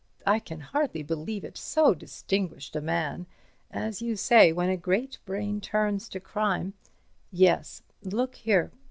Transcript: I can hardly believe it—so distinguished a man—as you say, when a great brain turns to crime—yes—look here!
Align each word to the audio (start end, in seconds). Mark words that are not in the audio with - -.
I 0.25 0.39
can 0.39 0.61
hardly 0.61 1.03
believe 1.03 1.43
it—so 1.43 1.93
distinguished 1.93 2.75
a 2.75 2.81
man—as 2.81 4.01
you 4.01 4.15
say, 4.15 4.51
when 4.51 4.69
a 4.69 4.75
great 4.75 5.19
brain 5.27 5.61
turns 5.61 6.09
to 6.09 6.19
crime—yes—look 6.19 8.33
here! 8.33 8.71